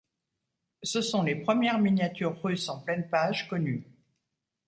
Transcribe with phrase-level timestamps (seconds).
[0.81, 3.87] Ce sont les premières miniatures russes en pleine page connues.